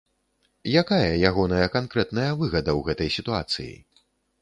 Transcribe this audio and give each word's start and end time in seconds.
Якая 0.81 1.11
ягоная 1.29 1.67
канкрэтная 1.77 2.27
выгада 2.43 2.71
ў 2.79 2.81
гэтай 2.91 3.09
сітуацыі? 3.21 3.73